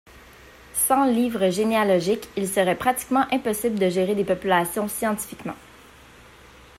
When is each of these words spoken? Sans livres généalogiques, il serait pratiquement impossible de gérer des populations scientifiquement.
Sans 0.87 1.05
livres 1.05 1.51
généalogiques, 1.51 2.27
il 2.35 2.47
serait 2.49 2.75
pratiquement 2.75 3.27
impossible 3.31 3.77
de 3.77 3.87
gérer 3.87 4.15
des 4.15 4.23
populations 4.25 4.87
scientifiquement. 4.87 5.53